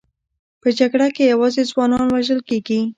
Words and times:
په 0.61 0.67
جګړه 0.79 1.07
کې 1.15 1.23
یوازې 1.33 1.61
ځوانان 1.71 2.05
وژل 2.11 2.39
کېږي 2.49 2.79